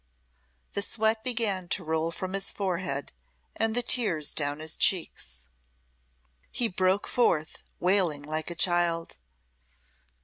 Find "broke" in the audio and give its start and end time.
6.67-7.05